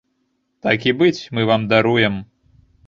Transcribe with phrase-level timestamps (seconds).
[0.67, 2.15] Так і быць, мы вам даруем.